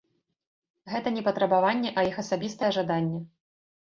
Гэта 0.93 1.13
не 1.19 1.23
патрабаванне, 1.29 1.91
а 1.99 2.07
іх 2.11 2.15
асабістае 2.25 2.71
жаданне. 2.79 3.19